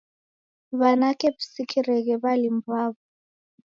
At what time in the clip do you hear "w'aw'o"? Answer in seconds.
2.69-2.99